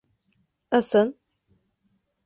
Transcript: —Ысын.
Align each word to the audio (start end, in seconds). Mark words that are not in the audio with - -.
—Ысын. 0.77 1.07